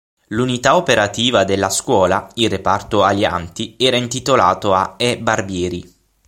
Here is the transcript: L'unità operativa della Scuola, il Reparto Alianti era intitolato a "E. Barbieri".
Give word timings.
L'unità 0.29 0.77
operativa 0.77 1.43
della 1.43 1.69
Scuola, 1.69 2.27
il 2.33 2.49
Reparto 2.49 3.03
Alianti 3.03 3.75
era 3.77 3.97
intitolato 3.97 4.73
a 4.73 4.95
"E. 4.97 5.19
Barbieri". 5.19 5.93